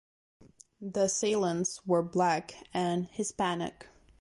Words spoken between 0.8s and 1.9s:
The assailants